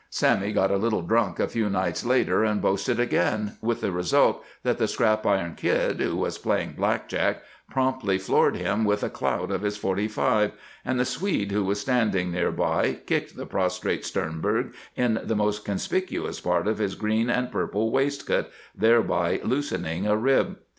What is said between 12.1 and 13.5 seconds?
near by kicked the